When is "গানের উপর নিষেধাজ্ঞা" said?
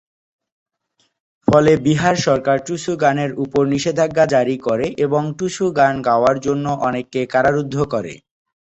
3.03-4.25